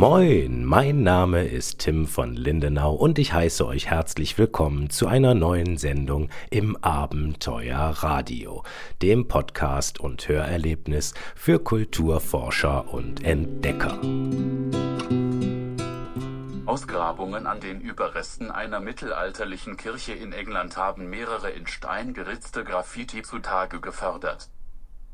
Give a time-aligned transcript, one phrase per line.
[0.00, 5.34] Moin, mein Name ist Tim von Lindenau und ich heiße euch herzlich willkommen zu einer
[5.34, 8.64] neuen Sendung im Abenteuer Radio,
[9.02, 14.00] dem Podcast und Hörerlebnis für Kulturforscher und Entdecker.
[16.64, 23.20] Ausgrabungen an den Überresten einer mittelalterlichen Kirche in England haben mehrere in Stein geritzte Graffiti
[23.20, 24.48] zutage gefördert.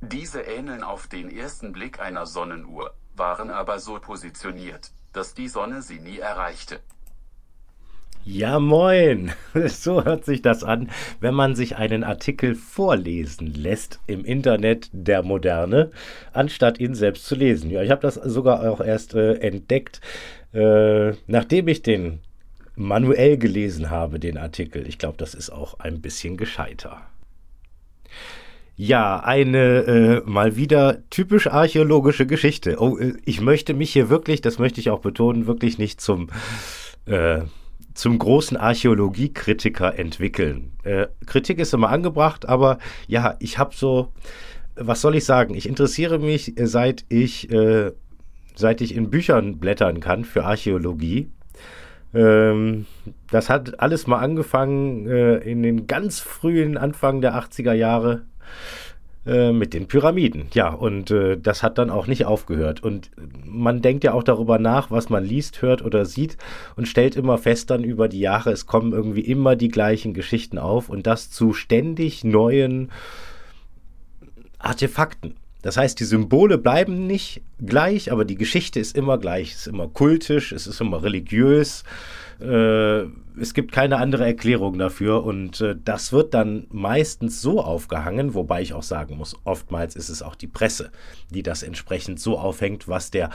[0.01, 5.83] Diese ähneln auf den ersten Blick einer Sonnenuhr waren aber so positioniert, dass die Sonne
[5.83, 6.81] sie nie erreichte.
[8.29, 9.33] Ja, moin.
[9.69, 15.23] So hört sich das an, wenn man sich einen Artikel vorlesen lässt im Internet der
[15.23, 15.93] Moderne,
[16.33, 17.71] anstatt ihn selbst zu lesen.
[17.71, 20.01] Ja, ich habe das sogar auch erst äh, entdeckt,
[20.53, 22.19] äh, nachdem ich den
[22.75, 24.89] manuell gelesen habe, den Artikel.
[24.89, 27.03] Ich glaube, das ist auch ein bisschen gescheiter.
[28.79, 32.77] Ja, eine äh, mal wieder typisch archäologische Geschichte.
[32.79, 36.29] Oh, äh, ich möchte mich hier wirklich, das möchte ich auch betonen, wirklich nicht zum,
[37.07, 37.41] äh,
[37.95, 40.73] zum großen Archäologiekritiker entwickeln.
[40.83, 44.13] Äh, Kritik ist immer angebracht, aber ja, ich habe so,
[44.75, 45.55] was soll ich sagen?
[45.55, 47.93] Ich interessiere mich, äh, seit ich, äh,
[48.57, 51.31] seit ich in Büchern blättern kann für Archäologie.
[52.13, 52.85] Ähm,
[53.31, 58.27] das hat alles mal angefangen äh, in den ganz frühen Anfang der 80er Jahre
[59.27, 60.47] äh, mit den Pyramiden.
[60.55, 62.83] Ja, und äh, das hat dann auch nicht aufgehört.
[62.83, 63.11] Und
[63.45, 66.37] man denkt ja auch darüber nach, was man liest, hört oder sieht
[66.77, 70.59] und stellt immer fest dann über die Jahre, es kommen irgendwie immer die gleichen Geschichten
[70.59, 72.93] auf und das zu ständig neuen
[74.59, 75.35] Artefakten.
[75.61, 79.55] Das heißt, die Symbole bleiben nicht gleich, aber die Geschichte ist immer gleich.
[79.55, 81.83] Es ist immer kultisch, es ist immer religiös.
[82.41, 83.07] Äh,
[83.39, 88.63] es gibt keine andere Erklärung dafür und äh, das wird dann meistens so aufgehangen, wobei
[88.63, 90.91] ich auch sagen muss, oftmals ist es auch die Presse,
[91.31, 93.31] die das entsprechend so aufhängt, was der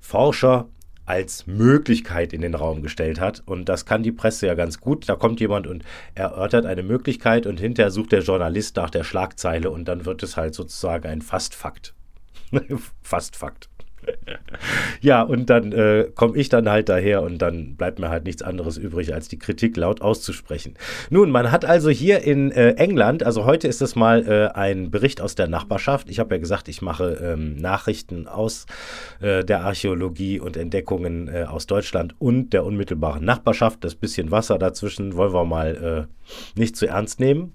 [0.00, 0.68] Forscher
[1.06, 3.42] als Möglichkeit in den Raum gestellt hat.
[3.44, 5.06] Und das kann die Presse ja ganz gut.
[5.08, 5.84] Da kommt jemand und
[6.14, 10.38] erörtert eine Möglichkeit und hinterher sucht der Journalist nach der Schlagzeile und dann wird es
[10.38, 11.94] halt sozusagen ein Fastfakt.
[13.02, 13.68] Fastfakt
[15.00, 18.42] ja, und dann äh, komme ich dann halt daher und dann bleibt mir halt nichts
[18.42, 20.74] anderes übrig, als die Kritik laut auszusprechen.
[21.10, 24.90] Nun, man hat also hier in äh, England, also heute ist es mal äh, ein
[24.90, 26.08] Bericht aus der Nachbarschaft.
[26.08, 28.66] Ich habe ja gesagt, ich mache ähm, Nachrichten aus
[29.20, 33.84] äh, der Archäologie und Entdeckungen äh, aus Deutschland und der unmittelbaren Nachbarschaft.
[33.84, 37.52] Das bisschen Wasser dazwischen wollen wir mal äh, nicht zu ernst nehmen.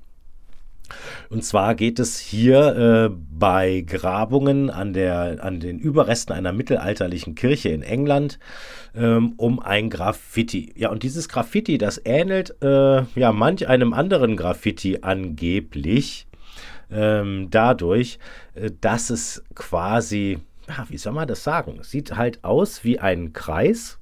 [1.30, 7.36] Und zwar geht es hier äh, bei Grabungen an, der, an den Überresten einer mittelalterlichen
[7.36, 8.40] Kirche in England
[8.96, 10.74] ähm, um ein Graffiti.
[10.76, 16.28] Ja, und dieses Graffiti, das ähnelt äh, ja manch einem anderen Graffiti angeblich
[16.92, 18.20] ähm, dadurch,
[18.56, 21.80] äh, dass es quasi, ja, wie soll man das sagen?
[21.84, 23.98] sieht halt aus wie ein Kreis.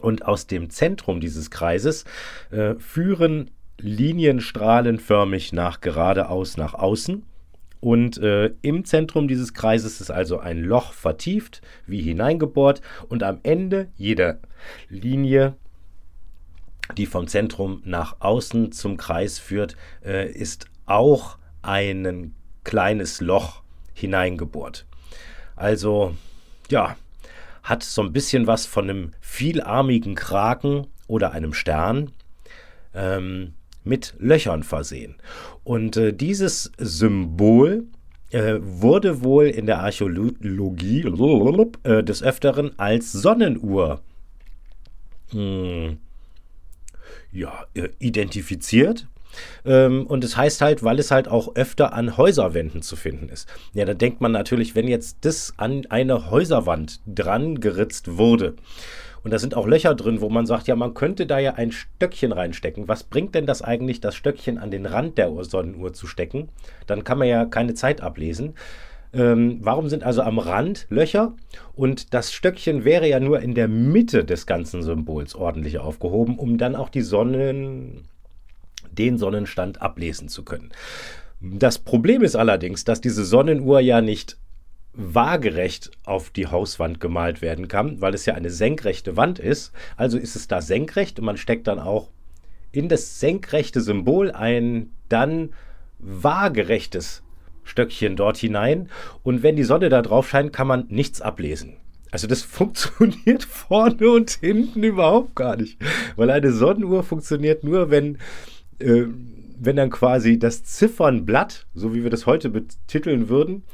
[0.00, 2.06] Und aus dem Zentrum dieses Kreises
[2.50, 3.50] äh, führen
[3.82, 7.24] linienstrahlenförmig nach geradeaus nach außen.
[7.80, 12.82] Und äh, im Zentrum dieses Kreises ist also ein Loch vertieft, wie hineingebohrt.
[13.08, 14.38] Und am Ende jeder
[14.88, 15.56] Linie,
[16.96, 23.62] die vom Zentrum nach außen zum Kreis führt, äh, ist auch ein kleines Loch
[23.94, 24.86] hineingebohrt.
[25.56, 26.14] Also,
[26.70, 26.96] ja,
[27.62, 32.12] hat so ein bisschen was von einem vielarmigen Kraken oder einem Stern.
[32.94, 33.54] Ähm,
[33.84, 35.16] mit Löchern versehen.
[35.64, 37.84] Und äh, dieses Symbol
[38.30, 41.02] äh, wurde wohl in der Archäologie
[41.82, 44.00] äh, des Öfteren als Sonnenuhr
[45.30, 45.98] hm,
[47.32, 49.06] ja, äh, identifiziert.
[49.64, 53.48] Ähm, und es heißt halt, weil es halt auch öfter an Häuserwänden zu finden ist.
[53.72, 58.54] Ja, da denkt man natürlich, wenn jetzt das an eine Häuserwand dran geritzt wurde,
[59.22, 61.72] und da sind auch Löcher drin, wo man sagt, ja, man könnte da ja ein
[61.72, 62.88] Stöckchen reinstecken.
[62.88, 66.48] Was bringt denn das eigentlich, das Stöckchen an den Rand der Sonnenuhr zu stecken?
[66.86, 68.54] Dann kann man ja keine Zeit ablesen.
[69.12, 71.34] Ähm, warum sind also am Rand Löcher?
[71.74, 76.58] Und das Stöckchen wäre ja nur in der Mitte des ganzen Symbols ordentlich aufgehoben, um
[76.58, 78.08] dann auch die Sonnen,
[78.90, 80.70] den Sonnenstand ablesen zu können.
[81.40, 84.38] Das Problem ist allerdings, dass diese Sonnenuhr ja nicht
[84.92, 89.72] waagerecht auf die Hauswand gemalt werden kann, weil es ja eine senkrechte Wand ist.
[89.96, 92.10] Also ist es da senkrecht und man steckt dann auch
[92.72, 95.50] in das senkrechte Symbol ein dann
[95.98, 97.22] waagerechtes
[97.64, 98.88] Stöckchen dort hinein.
[99.22, 101.76] Und wenn die Sonne da drauf scheint, kann man nichts ablesen.
[102.10, 105.78] Also das funktioniert vorne und hinten überhaupt gar nicht.
[106.16, 108.18] Weil eine Sonnenuhr funktioniert nur, wenn,
[108.78, 109.04] äh,
[109.58, 113.64] wenn dann quasi das Ziffernblatt, so wie wir das heute betiteln würden,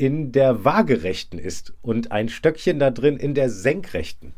[0.00, 4.32] in der waagerechten ist und ein Stöckchen da drin in der senkrechten.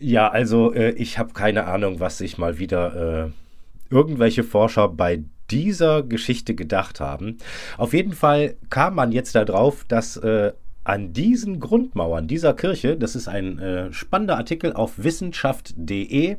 [0.00, 5.22] Ja, also äh, ich habe keine Ahnung, was sich mal wieder äh, irgendwelche Forscher bei
[5.48, 7.38] dieser Geschichte gedacht haben.
[7.76, 10.52] Auf jeden Fall kam man jetzt darauf, dass äh,
[10.82, 16.36] an diesen Grundmauern dieser Kirche, das ist ein äh, spannender Artikel auf wissenschaft.de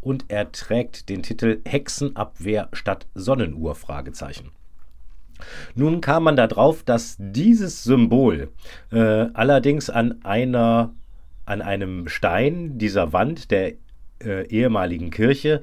[0.00, 3.74] und er trägt den Titel Hexenabwehr statt Sonnenuhr.
[5.74, 8.50] Nun kam man darauf, dass dieses Symbol
[8.92, 8.98] äh,
[9.34, 10.94] allerdings an einer
[11.46, 13.74] an einem Stein dieser Wand der
[14.22, 15.60] äh, ehemaligen Kirche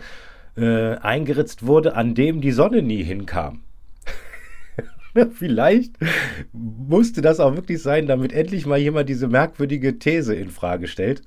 [0.55, 3.61] äh, eingeritzt wurde, an dem die Sonne nie hinkam.
[5.33, 5.95] Vielleicht
[6.51, 11.21] musste das auch wirklich sein, damit endlich mal jemand diese merkwürdige These in Frage stellt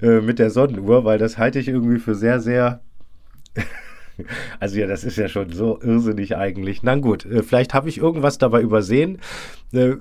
[0.00, 2.80] äh, mit der Sonnenuhr, weil das halte ich irgendwie für sehr, sehr.
[4.60, 6.82] also ja, das ist ja schon so irrsinnig eigentlich.
[6.82, 9.18] Na gut, äh, vielleicht habe ich irgendwas dabei übersehen.
[9.72, 9.96] Äh,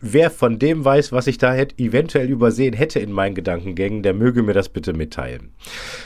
[0.00, 4.14] wer von dem weiß, was ich da hätte, eventuell übersehen hätte in meinen Gedankengängen, der
[4.14, 5.50] möge mir das bitte mitteilen.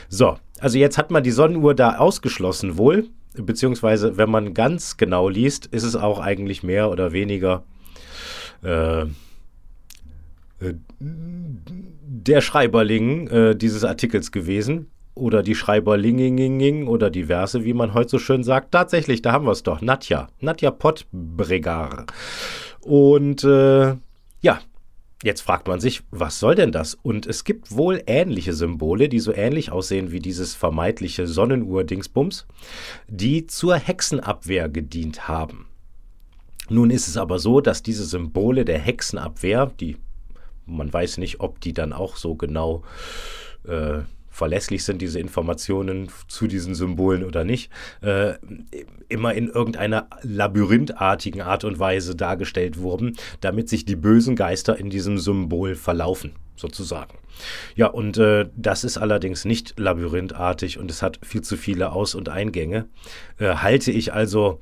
[0.09, 5.29] So, also jetzt hat man die Sonnenuhr da ausgeschlossen wohl, beziehungsweise wenn man ganz genau
[5.29, 7.65] liest, ist es auch eigentlich mehr oder weniger
[8.63, 9.07] äh, äh
[11.01, 14.91] der Schreiberling äh, dieses Artikels gewesen.
[15.21, 18.73] Oder die Schreiberlinginging oder diverse, wie man heute so schön sagt.
[18.73, 19.83] Tatsächlich, da haben wir es doch.
[19.83, 20.29] Nadja.
[20.41, 22.07] Nadja Pottbregar.
[22.81, 23.97] Und äh,
[24.41, 24.61] ja,
[25.23, 26.95] Jetzt fragt man sich, was soll denn das?
[26.95, 32.47] Und es gibt wohl ähnliche Symbole, die so ähnlich aussehen wie dieses vermeintliche Sonnenuhr-Dingsbums,
[33.07, 35.67] die zur Hexenabwehr gedient haben.
[36.71, 39.99] Nun ist es aber so, dass diese Symbole der Hexenabwehr, die
[40.65, 42.83] man weiß nicht, ob die dann auch so genau
[43.67, 43.99] äh,
[44.31, 48.35] verlässlich sind diese Informationen zu diesen Symbolen oder nicht, äh,
[49.09, 54.89] immer in irgendeiner labyrinthartigen Art und Weise dargestellt wurden, damit sich die bösen Geister in
[54.89, 57.19] diesem Symbol verlaufen, sozusagen.
[57.75, 62.15] Ja, und äh, das ist allerdings nicht labyrinthartig und es hat viel zu viele Aus-
[62.15, 62.87] und Eingänge.
[63.39, 64.61] Äh, halte ich also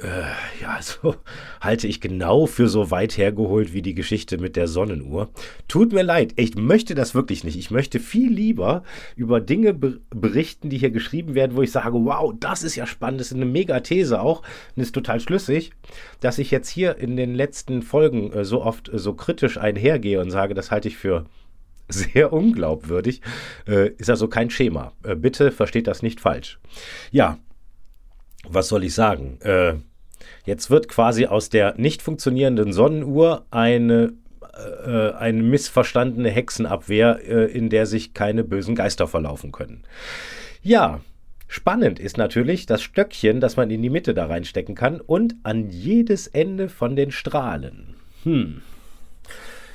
[0.00, 1.16] äh, ja, so
[1.60, 5.30] halte ich genau für so weit hergeholt wie die Geschichte mit der Sonnenuhr.
[5.68, 7.58] Tut mir leid, ich möchte das wirklich nicht.
[7.58, 8.82] Ich möchte viel lieber
[9.16, 13.20] über Dinge berichten, die hier geschrieben werden, wo ich sage, wow, das ist ja spannend,
[13.20, 14.42] das ist eine Mega-These auch
[14.74, 15.72] und ist total schlüssig,
[16.20, 20.20] dass ich jetzt hier in den letzten Folgen äh, so oft äh, so kritisch einhergehe
[20.20, 21.26] und sage, das halte ich für
[21.88, 23.20] sehr unglaubwürdig,
[23.68, 24.92] äh, ist also kein Schema.
[25.02, 26.58] Äh, bitte versteht das nicht falsch.
[27.10, 27.38] Ja,
[28.48, 29.38] was soll ich sagen?
[29.42, 29.74] Äh,
[30.44, 34.12] jetzt wird quasi aus der nicht funktionierenden Sonnenuhr eine,
[34.84, 39.84] äh, eine missverstandene Hexenabwehr, äh, in der sich keine bösen Geister verlaufen können.
[40.62, 41.00] Ja,
[41.48, 45.68] spannend ist natürlich das Stöckchen, das man in die Mitte da reinstecken kann und an
[45.70, 47.94] jedes Ende von den Strahlen.
[48.24, 48.62] Hm.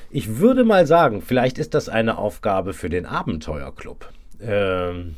[0.09, 4.09] Ich würde mal sagen, vielleicht ist das eine Aufgabe für den Abenteuerclub.
[4.39, 5.15] Ähm,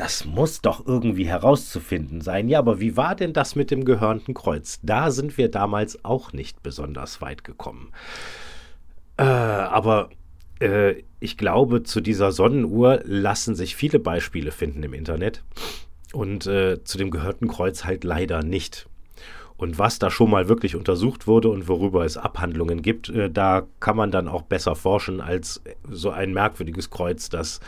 [0.00, 2.48] das muss doch irgendwie herauszufinden sein.
[2.48, 4.80] Ja, aber wie war denn das mit dem gehörnten Kreuz?
[4.82, 7.92] Da sind wir damals auch nicht besonders weit gekommen.
[9.18, 10.08] Äh, aber
[10.58, 15.44] äh, ich glaube, zu dieser Sonnenuhr lassen sich viele Beispiele finden im Internet.
[16.14, 18.86] Und äh, zu dem gehörnten Kreuz halt leider nicht.
[19.58, 23.66] Und was da schon mal wirklich untersucht wurde und worüber es Abhandlungen gibt, äh, da
[23.80, 27.60] kann man dann auch besser forschen als so ein merkwürdiges Kreuz, das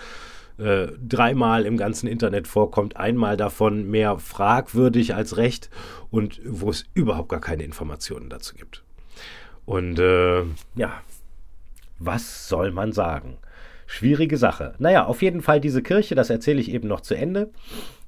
[0.63, 5.71] äh, dreimal im ganzen Internet vorkommt, einmal davon mehr fragwürdig als recht
[6.11, 8.83] und wo es überhaupt gar keine Informationen dazu gibt.
[9.65, 10.43] Und äh,
[10.77, 11.03] ja,
[11.99, 13.39] was soll man sagen?
[13.87, 14.75] Schwierige Sache.
[14.79, 17.51] Naja, auf jeden Fall diese Kirche, das erzähle ich eben noch zu Ende.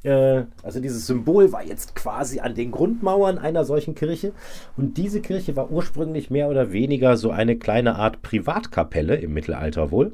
[0.03, 4.33] Äh, also dieses Symbol war jetzt quasi an den Grundmauern einer solchen Kirche.
[4.77, 9.91] Und diese Kirche war ursprünglich mehr oder weniger so eine kleine Art Privatkapelle im Mittelalter
[9.91, 10.13] wohl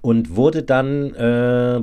[0.00, 1.80] und wurde dann äh,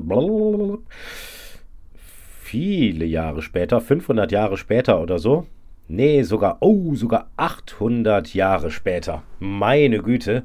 [2.41, 5.47] viele Jahre später, 500 Jahre später oder so,
[5.87, 10.43] nee, sogar, oh, sogar 800 Jahre später, meine Güte,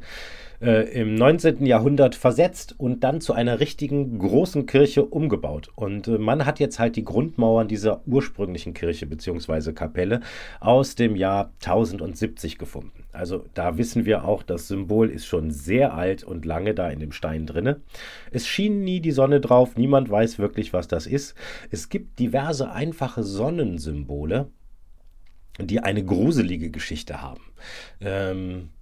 [0.61, 1.65] äh, im 19.
[1.67, 5.71] Jahrhundert versetzt und dann zu einer richtigen großen Kirche umgebaut.
[5.75, 9.73] Und äh, man hat jetzt halt die Grundmauern dieser ursprünglichen Kirche bzw.
[9.73, 10.21] Kapelle
[10.61, 13.05] aus dem Jahr 1070 gefunden.
[13.12, 17.00] Also da wissen wir auch, das Symbol ist schon sehr alt und lange da in
[17.00, 17.81] dem Stein drinne.
[18.31, 21.35] Es schien nie die Sonne drauf, niemand weiß wirklich, was das ist.
[21.71, 24.50] Es gibt diverse einfache Sonnensymbole,
[25.61, 27.43] die eine gruselige Geschichte haben.
[28.00, 28.78] Ähm, äh,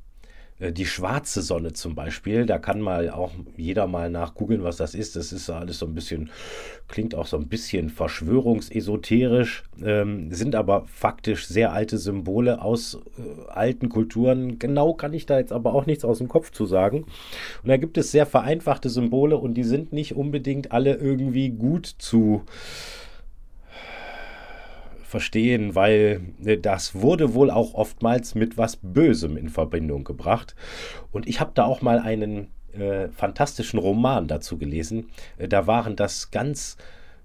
[0.59, 5.15] die schwarze Sonne zum Beispiel, da kann mal auch jeder mal nachgoogeln, was das ist.
[5.15, 6.31] Das ist alles so ein bisschen,
[6.89, 13.51] klingt auch so ein bisschen verschwörungsesoterisch, ähm, sind aber faktisch sehr alte Symbole aus äh,
[13.51, 14.59] alten Kulturen.
[14.59, 17.05] Genau kann ich da jetzt aber auch nichts aus dem Kopf zu sagen.
[17.63, 21.87] Und da gibt es sehr vereinfachte Symbole und die sind nicht unbedingt alle irgendwie gut
[21.87, 22.45] zu
[25.17, 30.55] verstehen, weil äh, das wurde wohl auch oftmals mit was Bösem in Verbindung gebracht.
[31.11, 35.09] Und ich habe da auch mal einen äh, fantastischen Roman dazu gelesen.
[35.39, 36.77] Äh, da waren das ganz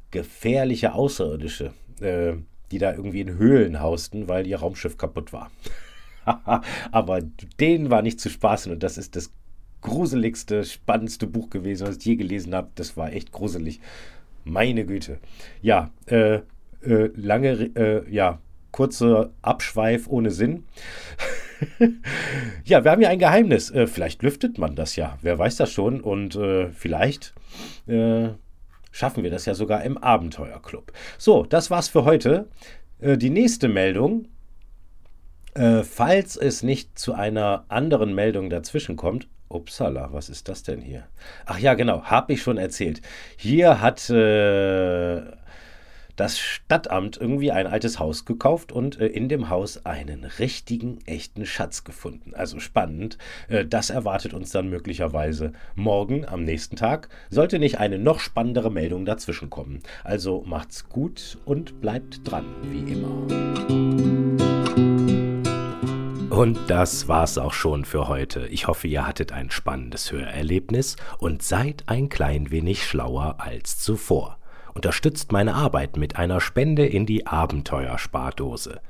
[0.09, 2.35] gefährliche Außerirdische, äh,
[2.71, 5.51] die da irgendwie in Höhlen hausten, weil ihr Raumschiff kaputt war.
[6.93, 7.19] Aber
[7.59, 9.33] denen war nicht zu spaßen und das ist das
[9.81, 12.69] gruseligste, spannendste Buch gewesen, was ich je gelesen habe.
[12.75, 13.81] Das war echt gruselig.
[14.45, 15.19] Meine Güte.
[15.61, 16.39] Ja, äh,
[16.83, 18.39] äh, lange, äh, ja,
[18.71, 20.63] kurzer Abschweif ohne Sinn.
[22.65, 23.69] ja, wir haben ja ein Geheimnis.
[23.69, 25.17] Äh, vielleicht lüftet man das ja.
[25.21, 26.01] Wer weiß das schon?
[26.01, 27.33] Und äh, vielleicht
[27.87, 28.29] äh,
[28.91, 30.91] schaffen wir das ja sogar im Abenteuerclub.
[31.17, 32.47] So, das war's für heute.
[32.99, 34.27] Äh, die nächste Meldung.
[35.53, 41.03] falls es nicht zu einer anderen Meldung dazwischen kommt, Upsala, was ist das denn hier?
[41.45, 43.01] Ach ja, genau, habe ich schon erzählt.
[43.35, 45.21] Hier hat äh,
[46.21, 51.47] das Stadtamt irgendwie ein altes Haus gekauft und äh, in dem Haus einen richtigen, echten
[51.47, 52.35] Schatz gefunden.
[52.35, 53.17] Also spannend.
[53.47, 57.09] Äh, das erwartet uns dann möglicherweise morgen am nächsten Tag.
[57.31, 59.79] Sollte nicht eine noch spannendere Meldung dazwischen kommen.
[60.03, 63.25] Also macht's gut und bleibt dran, wie immer.
[66.29, 68.45] Und das war's auch schon für heute.
[68.49, 74.37] Ich hoffe, ihr hattet ein spannendes Hörerlebnis und seid ein klein wenig schlauer als zuvor.
[74.73, 78.81] Unterstützt meine Arbeit mit einer Spende in die Abenteuerspardose.